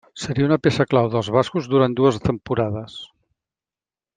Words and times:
Seria 0.19 0.45
una 0.45 0.55
peça 0.67 0.87
clau 0.93 1.09
dels 1.15 1.29
bascos 1.35 1.69
durant 1.73 1.95
dues 2.01 2.17
temporades. 2.27 2.99